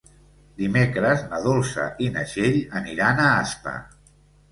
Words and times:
Dimecres 0.59 1.19
na 1.33 1.41
Dolça 1.43 1.85
i 2.05 2.07
na 2.15 2.23
Txell 2.31 2.57
aniran 2.81 3.21
a 3.25 3.29
Aspa. 3.43 3.75